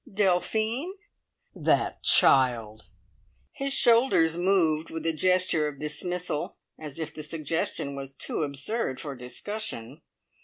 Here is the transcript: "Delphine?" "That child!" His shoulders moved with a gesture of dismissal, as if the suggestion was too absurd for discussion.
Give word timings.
"Delphine?" 0.11 0.95
"That 1.53 2.01
child!" 2.01 2.85
His 3.51 3.71
shoulders 3.73 4.35
moved 4.35 4.89
with 4.89 5.05
a 5.05 5.13
gesture 5.13 5.67
of 5.67 5.77
dismissal, 5.77 6.57
as 6.79 6.97
if 6.97 7.13
the 7.13 7.21
suggestion 7.21 7.95
was 7.95 8.15
too 8.15 8.41
absurd 8.41 8.99
for 8.99 9.13
discussion. 9.13 10.01